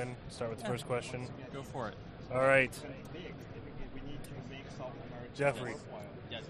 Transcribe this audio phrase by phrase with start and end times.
[0.00, 0.16] in?
[0.28, 1.28] Start with the first question.
[1.52, 1.94] Go for it.
[2.32, 2.72] All right,
[5.34, 5.74] Geoffrey.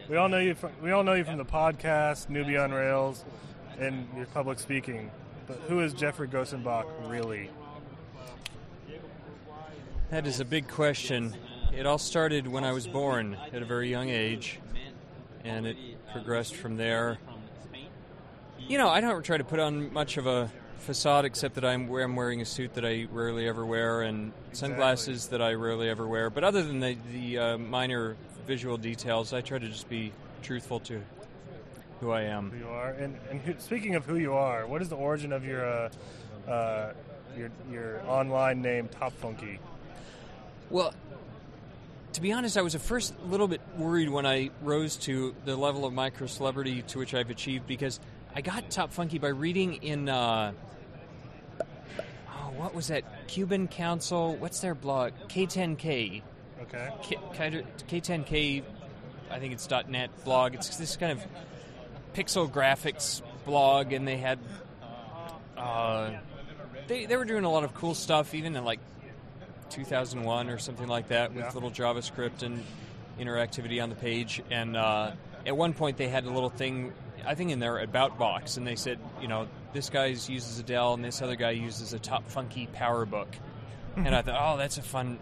[0.08, 0.54] We all know you.
[0.54, 3.24] From, we all know you from the podcast Nuby on Rails,
[3.79, 5.11] and your public speaking.
[5.46, 7.50] But who is Geoffrey Grosenbach really?
[10.10, 11.37] That is a big question.
[11.74, 14.58] It all started when I was born at a very young age,
[15.44, 15.76] and it
[16.12, 17.19] progressed from there.
[18.59, 21.92] You know, I don't try to put on much of a facade except that I'm,
[21.95, 26.07] I'm wearing a suit that I rarely ever wear and sunglasses that I rarely ever
[26.07, 26.30] wear.
[26.30, 28.16] But other than the, the uh, minor
[28.47, 30.12] visual details, I try to just be
[30.43, 31.02] truthful to
[32.01, 32.51] who I am.
[32.51, 35.33] Who you are, and and who, speaking of who you are, what is the origin
[35.33, 35.91] of your uh,
[36.49, 36.93] uh,
[37.37, 39.59] your your online name Topfunky?
[40.71, 40.95] Well,
[42.13, 45.35] to be honest, I was at first a little bit worried when I rose to
[45.45, 48.01] the level of micro celebrity to which I've achieved because
[48.35, 50.09] I got Topfunky by reading in.
[50.09, 50.52] Uh,
[52.59, 53.27] what was that?
[53.29, 54.37] Cuban Council.
[54.37, 55.12] What's their blog?
[55.29, 56.23] K10K.
[56.63, 56.88] Okay.
[57.02, 58.63] K- K10K.
[59.30, 60.55] I think it's .net blog.
[60.55, 61.24] It's this kind of
[62.15, 64.38] pixel graphics blog, and they had.
[65.56, 66.12] Uh,
[66.86, 68.80] they, they were doing a lot of cool stuff, even in like
[69.70, 71.50] 2001 or something like that, with Yeah.
[71.52, 72.64] little JavaScript and
[73.20, 74.42] interactivity on the page.
[74.50, 75.12] And uh,
[75.47, 76.92] at one point, they had a little thing,
[77.28, 80.62] I think, in their about box, and they said, you know, this guy uses a
[80.62, 83.26] Dell, and this other guy uses a Topfunky PowerBook.
[83.96, 85.18] and I thought, oh, that's a fun,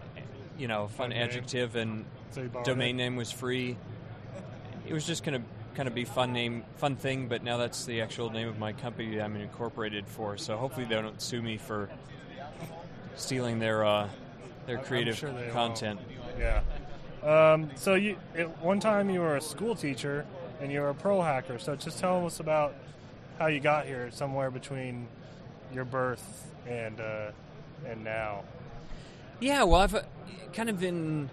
[0.57, 1.21] you know, fun Fun name.
[1.21, 3.03] adjective, and So domain it?
[3.03, 3.75] name was free.
[4.87, 7.85] It was just going to kind of be fun name, fun thing, but now that's
[7.85, 10.37] the actual name of my company that I'm incorporated for.
[10.37, 11.89] So hopefully they don't sue me for
[13.15, 14.07] stealing their uh,
[14.65, 15.99] their creative sure content.
[16.39, 16.61] Yeah.
[17.23, 20.25] Um, so you at one time you were a school teacher
[20.59, 21.59] and you're a Perl hacker.
[21.59, 22.75] So just tell us about
[23.39, 25.07] how you got here, somewhere between
[25.73, 27.31] your birth and uh,
[27.85, 28.43] and now.
[29.39, 30.01] Yeah, well, I've uh,
[30.53, 31.29] kind of been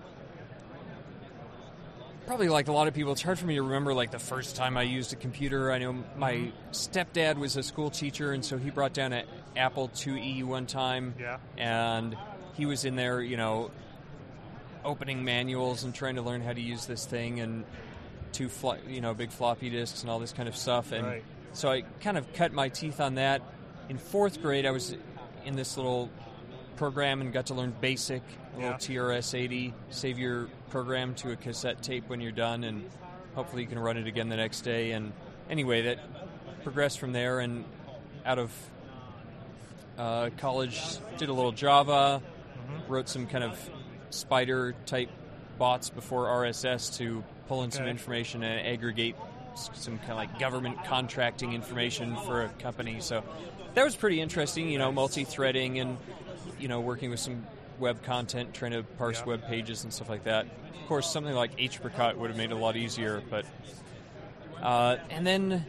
[2.26, 3.12] probably like a lot of people.
[3.12, 5.72] It's hard for me to remember like the first time I used a computer.
[5.72, 9.26] I know my stepdad was a school teacher, and so he brought down an
[9.56, 11.14] Apple IIe one time.
[11.18, 11.38] Yeah.
[11.56, 12.16] and
[12.54, 13.70] he was in there, you know,
[14.84, 17.64] opening manuals and trying to learn how to use this thing and
[18.34, 20.92] two, flo- you know, big floppy disks and all this kind of stuff.
[20.92, 21.24] And Right.
[21.54, 23.40] so I kind of cut my teeth on that.
[23.88, 24.94] In fourth grade, I was
[25.46, 26.10] in this little
[26.76, 28.64] program and got to learn BASIC, a Yeah.
[28.72, 32.90] little TRS-80, save your program to a cassette tape when you're done, and
[33.34, 34.92] hopefully you can run it again the next day.
[34.92, 35.12] And
[35.48, 35.98] anyway, that
[36.64, 37.64] progressed from there, and
[38.26, 38.52] out of
[39.98, 40.80] uh, college,
[41.18, 42.20] did a little Java,
[42.88, 43.70] wrote some kind of
[44.10, 45.10] spider type
[45.58, 49.16] bots before RSS to pull in some information and aggregate
[49.54, 53.00] some kind of like government contracting information for a company.
[53.00, 53.22] So
[53.74, 55.96] that was pretty interesting, you know, multi-threading and
[56.58, 57.46] you know working with some
[57.78, 59.26] web content, trying to parse Yeah.
[59.26, 60.46] web pages and stuff like that.
[60.46, 63.44] Of course, something like Hpricot would have made it a lot easier, but
[64.62, 65.64] uh, and then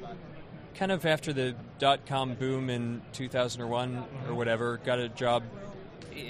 [0.76, 5.44] kind of after the dot com boom in 2001 or whatever, got a job.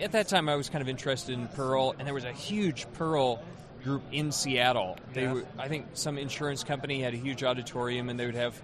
[0.02, 2.88] At that time, I was kind of interested in Perl, and there was a huge
[2.94, 3.42] Perl
[3.84, 4.98] group in Seattle.
[5.14, 5.34] They Yeah.
[5.34, 8.60] were, I think, some insurance company had a huge auditorium, and they would have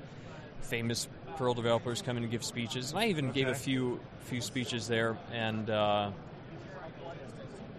[0.62, 1.08] famous
[1.38, 2.92] Perl developers come in and give speeches.
[2.92, 5.70] And I even gave a few few speeches there, and.
[5.70, 6.12] Uh,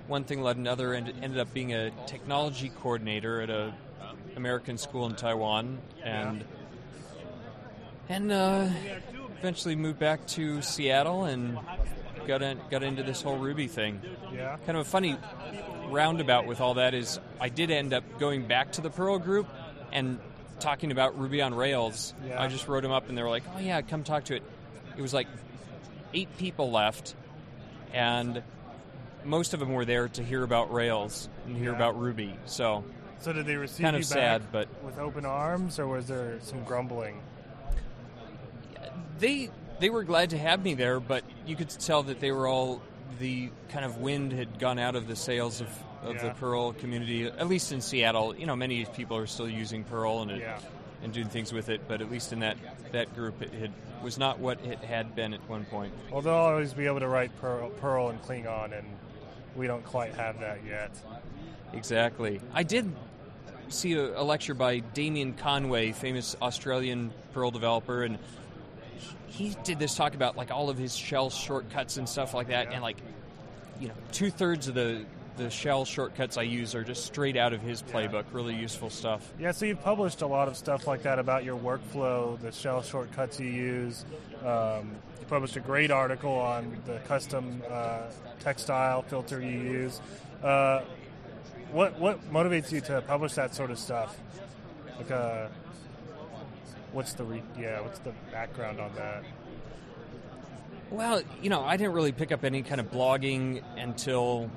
[0.08, 3.72] one thing led another, and ended up being a technology coordinator at a
[4.36, 6.44] American school in Taiwan, and
[8.08, 8.68] and uh,
[9.38, 11.58] eventually moved back to Seattle and
[12.26, 14.00] got in, got into this whole Ruby thing.
[14.32, 14.56] Yeah.
[14.66, 15.16] Kind of a funny
[15.88, 19.46] roundabout with all that is I did end up going back to the Perl group
[19.92, 20.18] and
[20.60, 22.14] talking about Ruby on Rails.
[22.26, 22.40] Yeah.
[22.42, 24.42] I just wrote them up, and they were like, "Oh yeah, come talk to it."
[24.96, 25.26] It was like
[26.14, 27.14] eight people left,
[27.92, 28.42] and
[29.24, 31.76] most of them were there to hear about Rails and hear Yeah.
[31.76, 32.36] about Ruby.
[32.46, 32.84] So
[33.18, 36.38] So did they receive Kind you of sad, but- with open arms, or was there
[36.42, 37.20] some grumbling?
[39.18, 39.50] they
[39.82, 42.80] they were glad to have me there, but you could tell that they were all
[43.18, 45.66] the kind of wind had gone out of the sails of,
[46.04, 46.32] of the Yeah.
[46.34, 47.26] Perl community.
[47.26, 50.60] At least in Seattle, you know, many people are still using Perl and it, Yeah.
[51.02, 51.80] and doing things with it.
[51.88, 52.58] But at least in that
[52.92, 53.72] that group, it had,
[54.04, 55.92] was not what it had been at one point.
[56.12, 58.86] Well, they'll always be able to write Perl, Perl and Klingon, and
[59.56, 60.92] we don't quite have that yet.
[61.72, 62.40] Exactly.
[62.54, 62.88] I did
[63.68, 68.18] see a, a lecture by Damian Conway, famous Australian Perl developer, and
[69.28, 72.66] he did this talk about like all of his shell shortcuts and stuff like that,
[72.68, 72.72] Yeah.
[72.74, 72.96] and like
[73.80, 75.04] you know two thirds of the
[75.38, 78.24] the shell shortcuts I use are just straight out of his playbook.
[78.32, 79.32] Really useful stuff.
[79.38, 82.82] Yeah, so you've published a lot of stuff like that about your workflow, the shell
[82.82, 84.04] shortcuts you use.
[84.44, 88.02] Um, you published a great article on the custom uh,
[88.40, 90.02] textile filter you use.
[90.42, 90.82] Uh,
[91.72, 94.14] what what motivates you to publish that sort of stuff?
[94.98, 95.46] Like, uh,
[96.92, 97.80] what's the re- yeah?
[97.80, 99.24] What's the background on that?
[100.90, 104.50] Well, you know, I didn't really pick up any kind of blogging until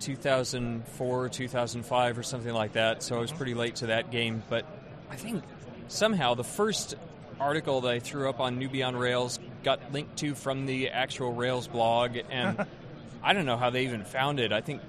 [0.00, 3.02] 2004, 2005, or something like that.
[3.02, 3.36] So I was mm-hmm.
[3.38, 4.42] pretty late to that game.
[4.48, 4.66] But
[5.10, 5.42] I think
[5.88, 6.96] somehow the first
[7.38, 11.32] article that I threw up on Nuby on Rails got linked to from the actual
[11.32, 12.66] Rails blog, and
[13.22, 14.52] I don't know how they even found it.
[14.52, 14.82] I think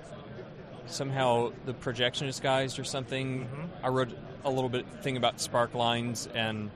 [0.88, 3.46] somehow the projectionist guys or something.
[3.46, 3.86] Mm-hmm.
[3.86, 4.10] I wrote
[4.44, 6.72] a little bit thing about spark lines and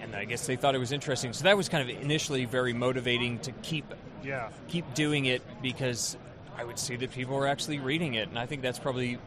[0.00, 1.32] and I guess they thought it was interesting.
[1.32, 3.86] So that was kind of initially very motivating to keep
[4.22, 6.16] Yeah, keep doing it because
[6.56, 9.18] I would see that people were actually reading it, and I think that's probably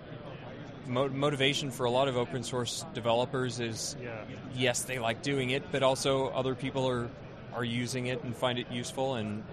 [0.88, 3.60] mo- motivation for a lot of open source developers.
[3.60, 4.24] Is yeah,
[4.56, 7.10] yes, they like doing it, but also other people are
[7.54, 9.44] are using it and find it useful and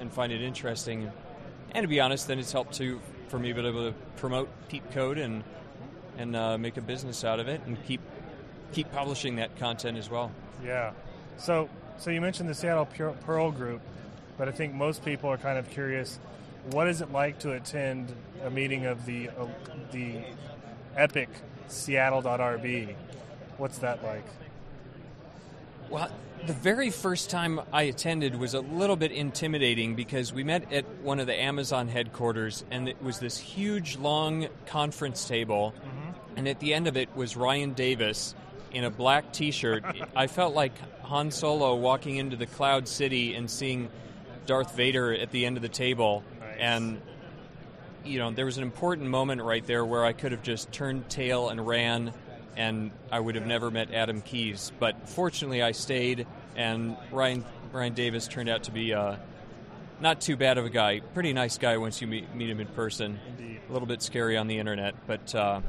[0.00, 1.10] and find it interesting.
[1.72, 4.48] And to be honest, then it's helped to for me to be able to promote
[4.68, 5.42] PeepCode and
[6.18, 8.00] and uh, make a business out of it and keep
[8.72, 10.32] keep publishing that content as well.
[10.64, 10.92] yeah.
[11.38, 11.68] So
[11.98, 13.80] so you mentioned the Seattle Perl group,
[14.36, 16.18] but I think most people are kind of curious.
[16.70, 18.12] What is it like to attend
[18.44, 19.46] a meeting of the uh,
[19.92, 20.16] the
[20.96, 21.28] epic
[21.68, 22.94] Seattle.rb?
[23.58, 24.24] What's that like?
[25.90, 26.10] Well,
[26.46, 30.84] the very first time I attended was a little bit intimidating because we met at
[31.02, 35.74] one of the Amazon headquarters, and it was this huge, long conference table,
[36.36, 38.34] and at the end of it was Ryan Davis
[38.72, 39.84] in a black T-shirt.
[40.16, 40.72] I felt like
[41.02, 43.88] Han Solo walking into the Cloud City and seeing
[44.46, 46.56] Darth Vader at the end of the table, Nice.
[46.58, 47.02] and
[48.04, 51.08] you know there was an important moment right there where I could have just turned
[51.08, 52.12] tail and ran
[52.56, 54.70] and I would have never met Adam Keys.
[54.78, 56.26] But fortunately, I stayed,
[56.56, 59.16] and Ryan Ryan Davis turned out to be uh,
[60.00, 61.00] not too bad of a guy.
[61.00, 63.18] Pretty nice guy once you meet, meet him in person.
[63.28, 63.60] Indeed.
[63.68, 65.60] A little bit scary on the internet, but uh,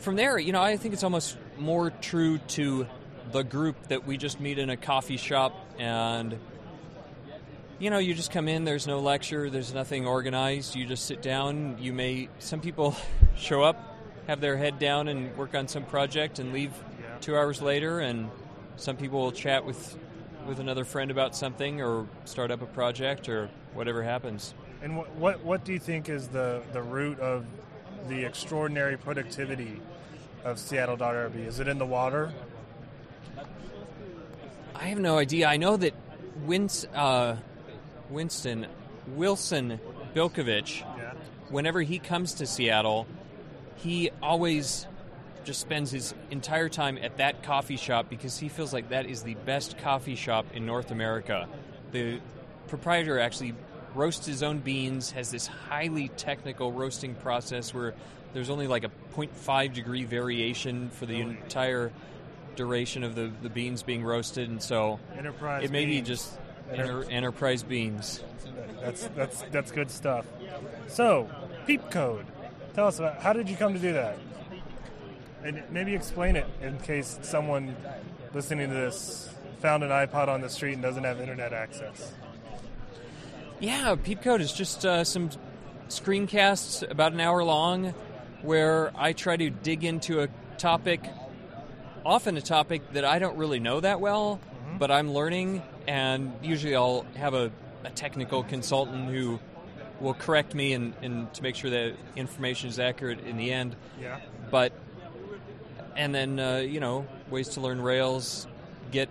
[0.00, 2.86] from there, you know, I think it's almost more true to
[3.32, 6.38] the group that we just meet in a coffee shop and.
[7.78, 10.74] You know, you just come in, there's no lecture, there's nothing organized.
[10.74, 11.76] You just sit down.
[11.78, 12.96] You may, some people
[13.36, 13.98] show up,
[14.28, 17.18] have their head down and work on some project and leave Yeah.
[17.20, 18.30] two hours later, and
[18.76, 19.98] some people will chat with
[20.46, 24.54] with another friend about something or start up a project or whatever happens.
[24.80, 27.44] And what, what what do you think is the the root of
[28.08, 29.80] the extraordinary productivity
[30.44, 31.46] of Seattle Seattle.rb?
[31.46, 32.32] Is it in the water?
[34.74, 35.48] I have no idea.
[35.48, 35.94] I know that
[36.44, 37.36] Wins, uh,
[38.10, 38.66] Winston
[39.14, 39.80] Wilson
[40.14, 41.12] Bilkovich, Yeah.
[41.48, 43.06] whenever he comes to Seattle,
[43.76, 44.86] he always
[45.44, 49.22] just spends his entire time at that coffee shop because he feels like that is
[49.22, 51.46] the best coffee shop in North America.
[51.92, 52.20] The
[52.66, 53.54] proprietor actually
[53.96, 57.94] roasts his own beans, has this highly technical roasting process where
[58.32, 61.90] there's only like a 0.5 degree variation for the entire
[62.54, 65.64] duration of the, the beans being roasted, and so Enterprise.
[65.64, 66.08] it may be beans.
[66.08, 66.38] just
[66.70, 68.22] Enter- enter, enterprise beans.
[68.80, 70.26] That's that's that's good stuff.
[70.88, 71.28] So,
[71.66, 72.24] PeepCode.
[72.74, 74.18] Tell us about how did you come to do that?
[75.42, 77.74] And maybe explain it in case someone
[78.34, 82.12] listening to this found an iPod on the street and doesn't have internet access.
[83.58, 85.30] Yeah, PeepCode is just uh, some
[85.88, 87.94] screencasts about an hour long
[88.42, 91.00] where I try to dig into a topic,
[92.04, 94.40] often a topic that I don't really know that well,
[94.78, 97.50] but I'm learning, and usually I'll have a,
[97.82, 99.40] a technical consultant who
[100.00, 103.74] will correct me and, and to make sure that information is accurate in the end.
[103.98, 104.20] Yeah.
[104.50, 104.74] But
[105.96, 108.46] and then uh, you know ways to learn Rails,
[108.90, 109.08] get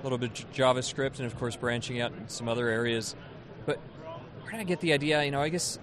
[0.00, 3.14] a little bit of JavaScript, and of course branching out in some other areas.
[3.66, 3.78] But
[4.42, 5.22] where did I get the idea?
[5.24, 5.78] You know, I guess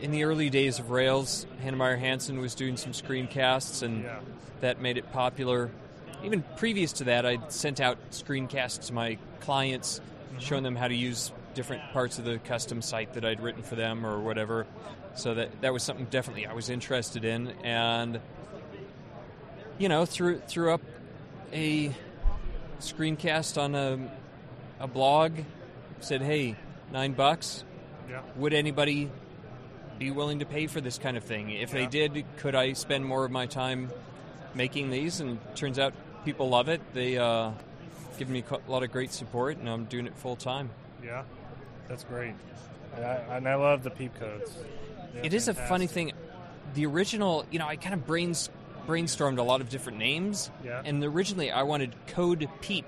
[0.00, 4.18] in the early days of Rails, Heinemeier Hansson was doing some screencasts, and Yeah.
[4.60, 5.70] that made it popular.
[6.24, 10.38] Even previous to that, I'd sent out screencasts to my clients, mm-hmm.
[10.40, 13.74] showing them how to use different parts of the custom site that I'd written for
[13.74, 14.66] them or whatever.
[15.14, 18.20] So that that was something definitely I was interested in, and
[19.78, 20.80] you know, threw threw up
[21.52, 21.92] a
[22.80, 23.98] screencast on a
[24.80, 25.32] a blog.
[26.02, 26.56] Said, "Hey,
[26.92, 27.64] nine bucks.
[28.10, 28.20] Yeah.
[28.36, 29.10] Would anybody
[29.98, 31.50] be willing to pay for this kind of thing?
[31.50, 33.90] If they did, could I spend more of my time
[34.54, 35.94] making these?" And turns out
[36.24, 36.80] people love it.
[36.92, 37.52] They uh,
[38.18, 40.70] give me a lot of great support, and I'm doing it full time.
[41.02, 41.22] Yeah.
[41.88, 42.34] That's great.
[42.94, 44.52] And I, and I love the PeepCodes.
[45.12, 46.12] They're It is a funny thing.
[46.74, 48.50] The original, you know, I kind of brains
[48.86, 50.50] brainstormed a lot of different names.
[50.64, 50.82] Yeah.
[50.84, 52.86] And originally I wanted Code Peep.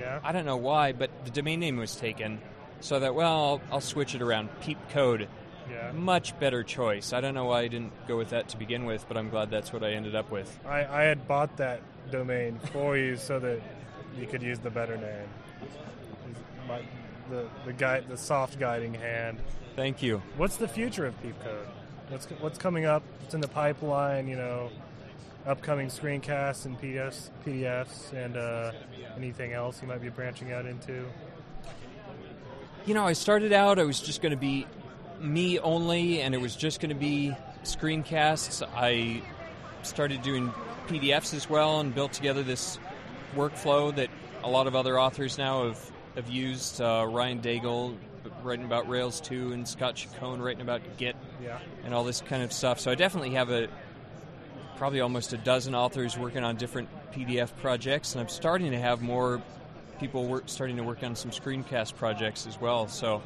[0.00, 0.20] Yeah.
[0.24, 2.40] I don't know why, but the domain name was taken.
[2.80, 4.48] So that well, I'll, I'll switch it around.
[4.62, 5.28] Peep Code.
[5.70, 5.92] Yeah.
[5.92, 7.12] Much better choice.
[7.12, 9.50] I don't know why I didn't go with that to begin with, but I'm glad
[9.50, 10.58] that's what I ended up with.
[10.66, 11.80] I, I had bought that
[12.10, 13.60] domain for you so that
[14.18, 15.28] you could use the better name.
[16.66, 16.82] My,
[17.28, 19.38] the the guide, the soft guiding hand.
[19.76, 20.22] Thank you.
[20.36, 21.66] What's the future of PeepCode?
[22.08, 23.02] What's what's coming up?
[23.20, 24.26] What's in the pipeline?
[24.26, 24.70] You know,
[25.46, 28.72] upcoming screencasts and PDFs, PDFs, and uh,
[29.16, 31.04] anything else you might be branching out into.
[32.86, 34.66] You know, I started out, I was just going to be
[35.20, 38.66] me only, and it was just going to be screencasts.
[38.74, 39.22] I
[39.82, 40.52] started doing
[40.88, 42.78] PDFs as well and built together this
[43.36, 44.08] workflow that
[44.42, 46.80] a lot of other authors now have, have used.
[46.80, 47.96] Uh, Ryan Daigle
[48.42, 51.58] writing about Rails 2 and Scott Chacon writing about Git Yeah.
[51.84, 52.80] and all this kind of stuff.
[52.80, 53.68] So I definitely have a
[54.80, 59.02] probably almost a dozen authors working on different PDF projects, and I'm starting to have
[59.02, 59.42] more
[59.98, 62.88] people work, starting to work on some screencast projects as well.
[62.88, 63.22] So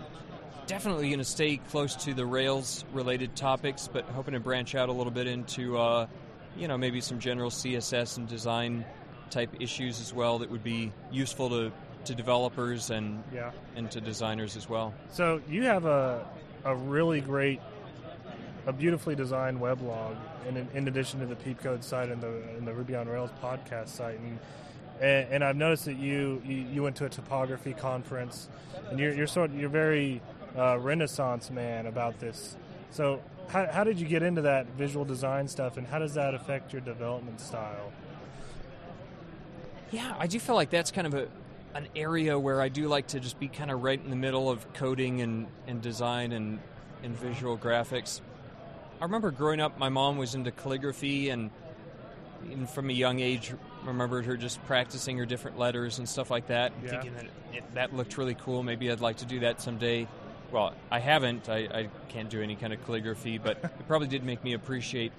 [0.67, 4.89] definitely going to stay close to the Rails related topics, but hoping to branch out
[4.89, 6.09] a little bit into uh,
[6.57, 8.85] you know maybe some general CSS and design
[9.31, 11.71] type issues as well that would be useful to,
[12.07, 13.53] to developers and Yeah.
[13.77, 14.93] and to designers as well.
[15.13, 16.27] So you have a
[16.65, 17.61] a really great,
[18.67, 20.17] a beautifully designed weblog,
[20.49, 23.89] in, in addition to the PeepCode site and the and the Ruby on Rails podcast
[23.89, 24.39] site, and
[25.01, 28.49] and, and I've noticed that you, you you went to a typography conference,
[28.91, 30.21] and you're you're sort you're very
[30.57, 32.57] uh, Renaissance man about this.
[32.91, 36.35] So how how did you get into that visual design stuff, and how does that
[36.35, 37.93] affect your development style?
[39.91, 41.29] Yeah, I do feel like that's kind of a
[41.75, 44.49] an area where I do like to just be kind of right in the middle
[44.49, 46.61] of coding and, and design and,
[47.03, 48.21] and visual graphics.
[49.05, 51.51] I remember growing up, my mom was into calligraphy, and
[52.51, 53.53] even from a young age,
[53.85, 56.89] remembered her just practicing her different letters and stuff like that, Yeah.
[56.89, 58.63] thinking that it, that looked really cool.
[58.63, 60.09] Maybe I'd like to do that someday.
[60.51, 61.51] Well, I haven't.
[61.51, 65.13] I, I can't do any kind of calligraphy, but it probably did make me appreciate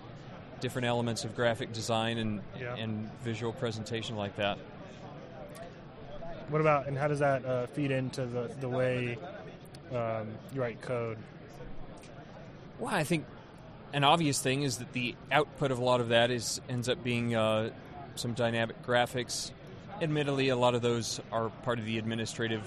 [0.61, 2.73] different elements of graphic design and, Yeah.
[2.75, 4.57] and visual presentation like that.
[6.49, 9.19] What about and how does that uh, feed into the the way
[9.91, 11.19] um, you write code?
[12.79, 13.25] Well, I think
[13.95, 17.03] an obvious thing is that the output of a lot of that is ends up
[17.03, 17.71] being uh,
[18.15, 19.51] some dynamic graphics.
[20.01, 22.61] Admittedly, a lot of those are part of the administrative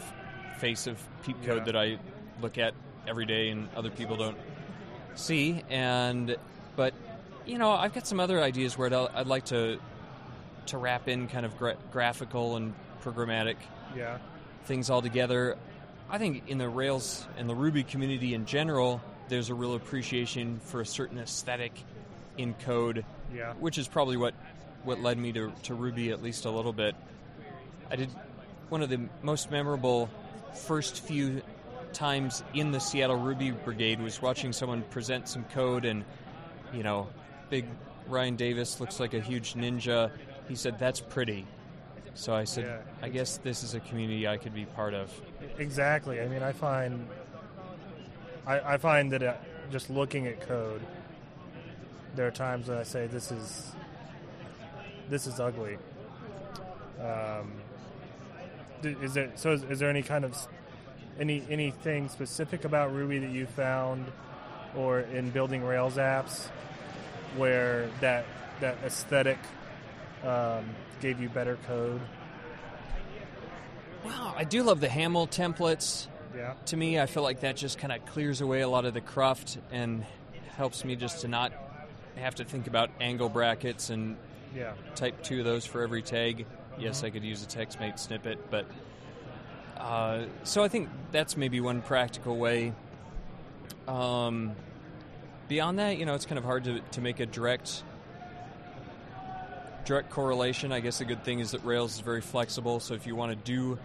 [0.58, 1.64] face of PeepCode Yeah.
[1.64, 1.99] that I
[2.42, 2.75] look at
[3.06, 4.37] every day, and other people don't
[5.14, 5.62] see.
[5.70, 6.37] And
[6.75, 6.94] but
[7.47, 9.78] you know, I've got some other ideas where I'd, I'd like to
[10.66, 13.56] to wrap in kind of gra- graphical and programmatic
[13.97, 14.18] Yeah.
[14.64, 15.56] things all together.
[16.11, 20.61] I think in the Rails and the Ruby community in general, there's a real appreciation
[20.64, 21.73] for a certain aesthetic
[22.37, 23.04] in code,
[23.35, 23.52] Yeah.
[23.54, 24.35] which is probably what,
[24.85, 26.94] what led me to, to Ruby at least a little bit.
[27.90, 28.08] I did
[28.68, 30.08] one of the most memorable
[30.54, 31.42] first few
[31.92, 36.04] times in the Seattle Ruby Brigade was watching someone present some code and,
[36.73, 37.08] you know,
[37.50, 37.64] big
[38.06, 40.11] Ryan Davis looks like a huge ninja.
[40.49, 41.47] He said, That's pretty.
[42.14, 42.78] So I said, Yeah.
[43.02, 45.11] I guess this is a community I could be part of.
[45.58, 46.20] Exactly.
[46.20, 47.06] I mean, I find
[48.47, 49.35] I, I find that uh,
[49.71, 50.80] just looking at code,
[52.14, 53.73] there are times when I say this is
[55.09, 55.78] this is ugly.
[57.00, 57.52] Um,
[58.83, 59.52] is there so?
[59.52, 60.37] Is, is there any kind of
[61.18, 64.07] any anything specific about Ruby that you found,
[64.76, 66.49] or in building Rails apps,
[67.37, 68.25] where that
[68.61, 69.38] that aesthetic
[70.25, 70.64] um,
[71.00, 72.00] gave you better code?
[74.04, 76.07] Wow, I do love the Haml templates.
[76.37, 76.54] Yeah.
[76.66, 79.00] To me, I feel like that just kind of clears away a lot of the
[79.00, 80.04] cruft and
[80.56, 81.52] helps me just to not
[82.16, 84.16] have to think about angle brackets and
[84.54, 84.73] Yeah.
[84.94, 86.47] type two of those for every tag.
[86.78, 88.66] Yes, I could use a TextMate snippet, but
[89.76, 92.73] uh, so I think that's maybe one practical way.
[93.87, 94.54] Um,
[95.49, 97.82] beyond that, you know, it's kind of hard to, to make a direct
[99.85, 100.70] direct correlation.
[100.73, 103.30] I guess a good thing is that Rails is very flexible, so if you want
[103.32, 103.78] to do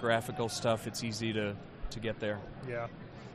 [0.00, 1.56] graphical stuff, it's easy to,
[1.90, 2.38] to get there.
[2.68, 2.86] Yeah.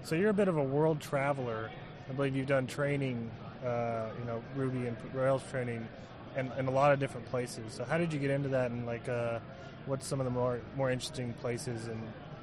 [0.03, 1.69] So you're a bit of a world traveler.
[2.09, 3.29] I believe you've done training,
[3.65, 5.87] uh, you know, Ruby and Rails training,
[6.35, 7.73] and in a lot of different places.
[7.73, 9.39] So how did you get into that, and like, uh,
[9.85, 12.01] what's some of the more more interesting places and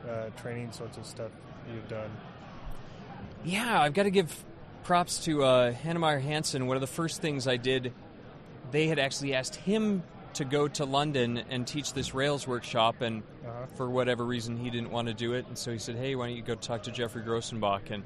[0.08, 1.30] uh, training sorts of stuff
[1.74, 2.10] you've done?
[3.44, 4.44] Yeah, I've got to give
[4.84, 6.66] props to uh, Heinemeier Hansson.
[6.66, 7.92] One of the first things I did,
[8.70, 10.02] they had actually asked him
[10.34, 13.66] to go to London and teach this Rails workshop, and Uh-huh.
[13.76, 15.46] for whatever reason, he didn't want to do it.
[15.46, 17.90] And so he said, Hey, why don't you go talk to Geoffrey Grosenbach?
[17.90, 18.04] And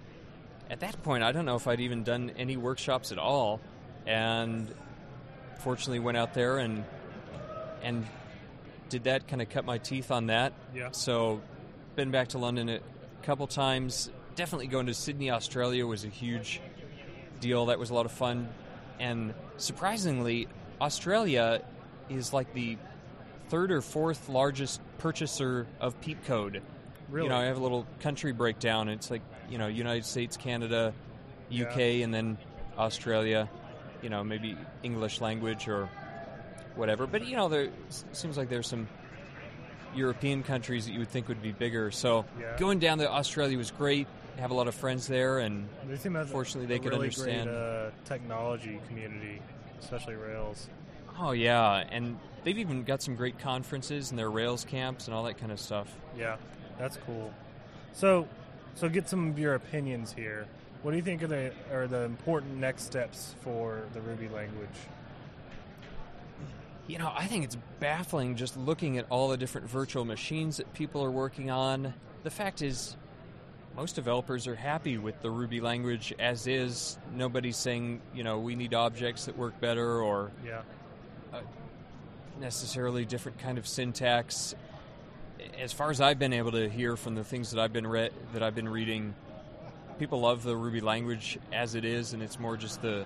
[0.71, 3.61] at that point, I don't know if I'd even done any workshops at all.
[4.07, 4.73] And
[5.61, 6.85] fortunately went out there and
[7.83, 8.07] and
[8.88, 9.29] did that.
[9.29, 10.52] Kind of cut my teeth on that.
[10.75, 10.88] Yeah.
[10.93, 11.41] So,
[11.97, 12.81] been back to London a
[13.23, 14.11] couple times.
[14.35, 16.61] Definitely going to Sydney, Australia was a huge
[17.41, 17.67] deal.
[17.67, 18.49] That was a lot of fun.
[18.99, 20.49] And surprisingly,
[20.81, 21.62] Australia
[22.14, 22.78] is like the
[23.49, 26.61] third or fourth largest purchaser of PeepCode.
[27.11, 27.26] Really?
[27.26, 28.88] You know, I have a little country breakdown.
[28.88, 30.95] It's like, you know, United States, Canada,
[31.50, 32.04] UK, Yeah.
[32.04, 32.38] and then
[32.78, 33.49] Australia.
[34.02, 35.88] You know, maybe English language or
[36.75, 37.07] whatever.
[37.07, 37.69] But, you know, there
[38.12, 38.88] seems like there's some
[39.95, 41.90] European countries that you would think would be bigger.
[41.90, 42.57] So Yeah.
[42.57, 44.07] going down to Australia was great.
[44.38, 46.78] I have a lot of friends there, and They seem to have Fortunately, a they
[46.78, 47.50] could really understand.
[47.50, 49.42] Great, uh, technology community,
[49.78, 50.69] especially Rails.
[51.19, 55.25] Oh yeah, and they've even got some great conferences and their Rails camps and all
[55.25, 55.88] that kind of stuff.
[56.16, 56.37] Yeah,
[56.78, 57.33] that's cool.
[57.92, 58.26] So,
[58.75, 60.47] so get some of your opinions here.
[60.83, 64.69] What do you think are the are the important next steps for the Ruby language?
[66.88, 70.73] You know, I think it's baffling just looking at all the different virtual machines that
[70.75, 71.95] people are working on.
[72.25, 72.97] The fact is,
[73.76, 76.99] most developers are happy with the Ruby language as is.
[77.14, 80.62] Nobody's saying, you know, we need objects that work better or Yeah,
[82.40, 84.54] necessarily different kind of syntax.
[85.60, 88.12] As far as I've been able to hear from the things that I've been read
[88.32, 89.14] that I've been reading,
[89.98, 93.04] people love the Ruby language as it is, and it's more just the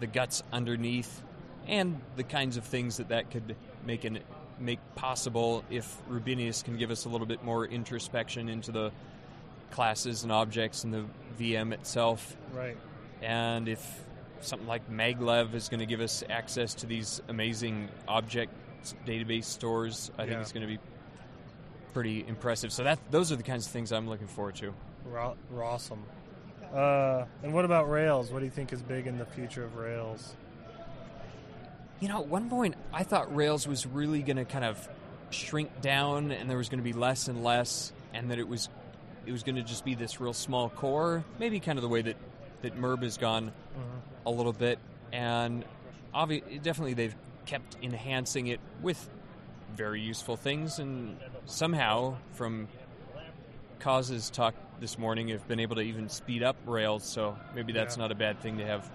[0.00, 1.22] the guts underneath,
[1.66, 4.20] and the kinds of things that that could make an
[4.60, 8.92] make possible if Rubinius can give us a little bit more introspection into the
[9.70, 11.04] classes and objects and the
[11.38, 12.76] VM itself right.
[13.22, 14.00] and if
[14.40, 18.52] something like maglev is going to give us access to these amazing object
[19.06, 20.10] database stores.
[20.18, 20.78] I think it's going to be
[21.92, 22.72] pretty impressive.
[22.72, 24.74] So that those are the kinds of things i'm looking forward to.
[25.04, 26.02] Ra- awesome.
[26.72, 28.30] Uh, and what about Rails?
[28.30, 30.34] What do you think is big in the future of Rails?
[32.00, 34.88] you know at one point i thought rails was really going to kind of
[35.30, 38.68] shrink down and there was going to be less and less and that it was
[39.26, 41.22] it was going to just be this real small core.
[41.38, 42.16] Maybe kind of the way that
[42.62, 43.52] that merb has gone
[44.28, 44.78] a little bit,
[45.12, 45.64] and
[46.14, 49.08] obvi- definitely they've kept enhancing it with
[49.74, 52.68] very useful things, and somehow from
[53.80, 57.96] causes talk this morning have been able to even speed up Rails, so maybe that's
[57.96, 58.02] Yeah.
[58.02, 58.90] not a bad thing to have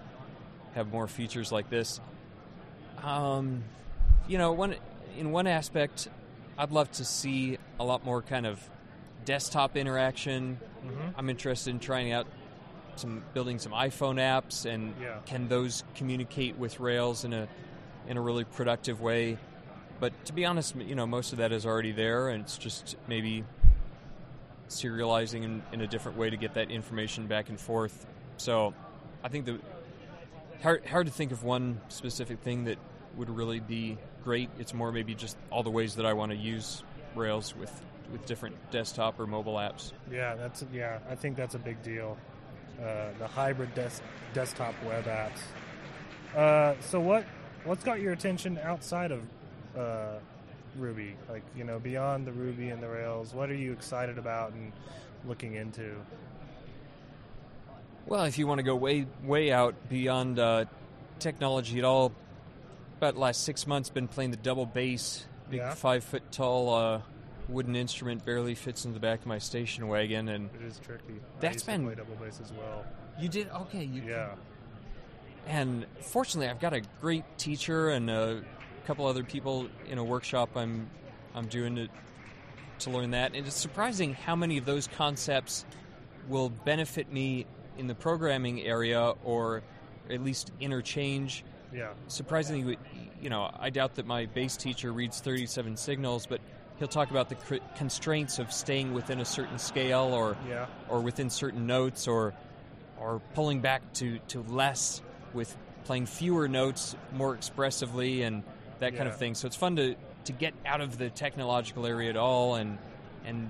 [0.75, 2.01] have more features like this.
[3.03, 3.63] Um,
[4.27, 4.75] you know, one
[5.17, 6.09] in one aspect,
[6.57, 8.59] I'd love to see a lot more kind of
[9.25, 10.59] desktop interaction.
[10.85, 11.09] Mm-hmm.
[11.17, 12.25] I'm interested in trying out
[12.99, 15.17] some building some iPhone apps and Yeah.
[15.25, 17.47] can those communicate with Rails in a
[18.07, 19.37] in a really productive way.
[19.99, 22.97] But to be honest, you know, most of that is already there, and it's just
[23.07, 23.45] maybe
[24.69, 28.05] serializing in, in a different way to get that information back and forth.
[28.37, 28.73] So,
[29.23, 29.59] I think the
[30.61, 32.77] hard hard to think of one specific thing that
[33.15, 34.49] would really be great.
[34.59, 36.83] It's more maybe just all the ways that I want to use
[37.15, 37.71] Rails with
[38.11, 39.91] with different desktop or mobile apps.
[40.11, 40.99] Yeah, that's yeah.
[41.09, 42.17] I think that's a big deal.
[42.81, 44.01] Uh, the hybrid des-
[44.33, 46.37] desktop web apps.
[46.37, 47.23] Uh, so what
[47.65, 49.21] what's got your attention outside of
[49.77, 50.17] uh,
[50.77, 51.15] Ruby?
[51.29, 54.71] Like you know, beyond the Ruby and the Rails, what are you excited about and
[55.25, 55.95] looking into?
[58.05, 60.65] Well, if you want to go way way out beyond uh,
[61.19, 62.11] technology at all,
[62.97, 65.73] about the last six months, been playing the double bass, big Yeah.
[65.73, 67.01] five foot tall uh,
[67.49, 71.13] wooden instrument, barely fits in the back of my station wagon, and It is tricky.
[71.15, 72.85] I That's been- to play double bass as well.
[73.19, 73.83] you did okay.
[73.83, 74.35] You Yeah,
[75.47, 78.41] and fortunately, I've got a great teacher and a
[78.85, 80.89] couple other people in a workshop I'm
[81.35, 81.87] I'm doing to
[82.79, 83.33] to learn that.
[83.35, 85.65] And it's surprising how many of those concepts
[86.27, 87.45] will benefit me
[87.77, 89.61] in the programming area, or
[90.09, 91.43] at least interchange.
[91.73, 92.77] yeah, Surprisingly,
[93.21, 96.39] you know, I doubt that my bass teacher reads 37signals, but
[96.83, 100.99] he'll talk about the cr- constraints of staying within a certain scale or yeah, or
[100.99, 102.33] within certain notes or
[102.99, 105.01] or pulling back to, to less
[105.33, 108.43] with playing fewer notes more expressively and
[108.79, 109.33] that kind of thing.
[109.33, 112.77] So it's fun to, to get out of the technological area at all and
[113.25, 113.49] and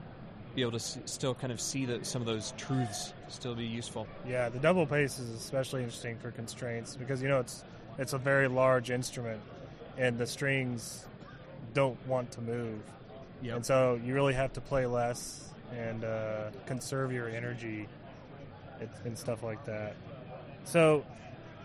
[0.53, 3.65] be able to s- still kind of see that some of those truths still be
[3.65, 4.05] useful.
[4.27, 4.47] yeah.
[4.49, 7.63] The double bass is especially interesting for constraints because you know it's
[7.97, 9.41] it's a very large instrument,
[9.97, 11.07] and the strings
[11.73, 12.79] don't want to move.
[13.51, 17.87] And so you really have to play less and uh, conserve your energy
[19.05, 19.95] and, stuff like that.
[20.65, 21.05] So,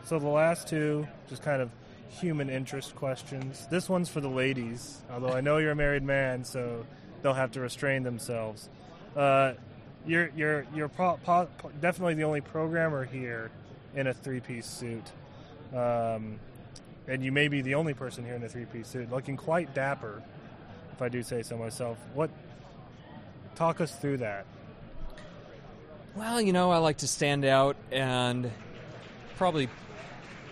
[0.04, 1.70] so the last two, just kind of
[2.08, 3.66] human interest questions.
[3.70, 6.86] This one's for the ladies, although I know you're a married man, so
[7.22, 8.68] they'll have to restrain themselves.
[9.16, 9.54] Uh,
[10.06, 10.90] you're you're you're
[11.80, 13.50] definitely the only programmer here
[13.94, 15.04] in a three-piece suit.
[15.74, 16.38] Um,
[17.08, 19.74] and you may be the only person here in a three piece suit, looking quite
[19.74, 20.22] dapper,
[20.98, 21.96] if I do say so myself.
[22.12, 22.28] What?
[23.54, 24.46] Talk us through that.
[26.16, 28.50] Well, you know, I like to stand out, and
[29.36, 29.68] probably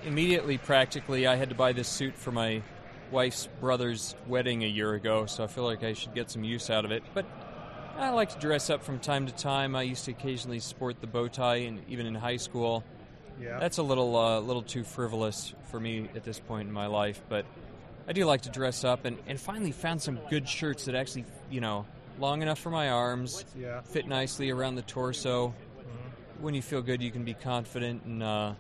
[0.05, 2.63] immediately, practically, I had to buy this suit for my
[3.11, 6.71] wife's brother's wedding a year ago, so I feel like I should get some use
[6.71, 7.03] out of it.
[7.13, 7.27] But
[7.99, 9.75] I like to dress up from time to time.
[9.75, 12.85] I used to occasionally sport the bow tie, and even in high school.
[13.43, 13.59] Yeah.
[13.59, 17.21] That's a little, uh, little too frivolous for me at this point in my life,
[17.29, 17.47] but
[18.09, 21.25] I do like to dress up, and, and finally found some good shirts that actually,
[21.51, 21.87] you know,
[22.19, 23.81] long enough for my arms, yeah.
[23.81, 25.55] fit nicely around the torso.
[26.40, 28.53] When you feel good, you can be confident, and uh,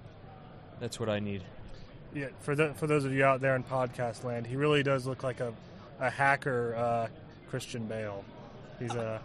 [0.80, 1.42] that's what I need.
[2.14, 5.06] Yeah, for the, for those of you out there in podcast land, he really does
[5.06, 5.52] look like a,
[6.00, 7.08] a hacker uh,
[7.50, 8.24] Christian Bale.
[8.78, 9.20] He's a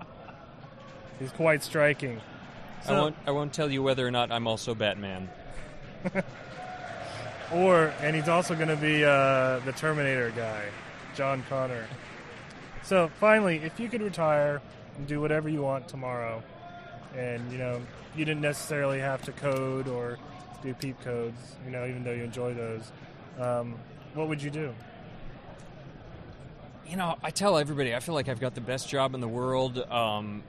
[1.19, 2.19] he's quite striking.
[2.87, 3.15] I won't.
[3.27, 5.29] I won't tell you whether or not I'm also Batman.
[7.53, 10.63] Or and he's also going to be uh, the Terminator guy,
[11.15, 11.85] John Connor.
[12.83, 14.61] So finally, if you could retire
[14.97, 16.41] and do whatever you want tomorrow,
[17.17, 17.81] and you know
[18.15, 20.17] you didn't necessarily have to code or
[20.61, 21.33] do PeepCodes,
[21.65, 22.91] you know, even though you enjoy those,
[23.39, 23.75] um,
[24.13, 24.73] what would you do?
[26.87, 29.27] You know, I tell everybody I feel like I've got the best job in the
[29.27, 29.77] world.
[29.77, 30.43] Um,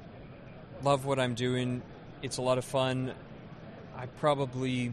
[0.83, 1.83] love what I'm doing.
[2.21, 3.15] It's a lot of fun.
[3.97, 4.93] I probably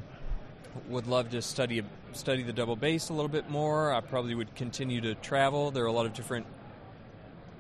[0.90, 3.94] would love to study study the double bass a little bit more.
[3.94, 5.72] I probably would continue to travel.
[5.72, 6.46] There are a lot of different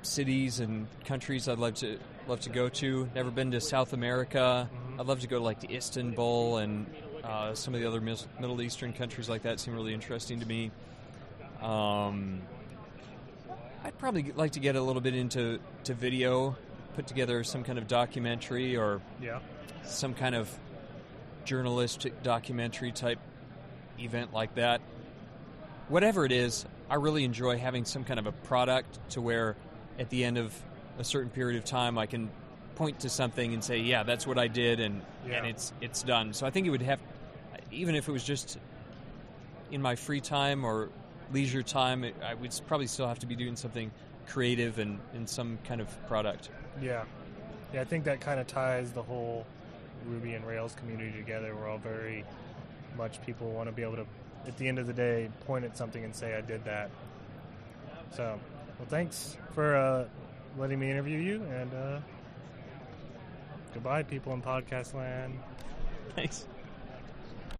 [0.01, 3.09] cities and countries I'd love to love to go to.
[3.15, 4.69] Never been to South America.
[4.99, 6.85] I'd love to go to like to Istanbul and
[7.23, 10.45] uh, some of the other mis- Middle Eastern countries like that seem really interesting to
[10.45, 10.71] me.
[11.61, 12.41] Um,
[13.83, 16.55] I'd probably like to get a little bit into to video,
[16.95, 19.39] put together some kind of documentary or Yeah.
[19.83, 20.49] some kind of
[21.45, 23.19] journalistic documentary type
[23.99, 24.81] event like that.
[25.87, 29.55] Whatever it is, I really enjoy having some kind of a product to where
[29.97, 30.53] at the end of
[30.97, 32.29] a certain period of time I can
[32.75, 35.37] point to something and say, "Yeah, that's what I did," and Yeah.
[35.37, 36.33] and it's it's done.
[36.33, 36.99] So I think it would have,
[37.71, 38.57] even if it was just
[39.71, 40.89] in my free time or
[41.31, 43.91] leisure time, it, I would probably still have to be doing something
[44.27, 46.49] creative and, and some kind of product.
[46.81, 47.03] Yeah.
[47.73, 49.45] Yeah, I think that kind of ties the whole
[50.07, 51.55] Ruby and Rails community together.
[51.55, 52.23] We're all very
[52.97, 54.05] much people want to be able to,
[54.47, 56.89] at the end of the day, point at something and say, I did that.
[58.15, 58.39] So,
[58.77, 60.05] well, thanks for uh,
[60.57, 61.99] letting me interview you, and uh,
[63.73, 65.37] goodbye, people in podcast land.
[66.15, 66.45] Thanks.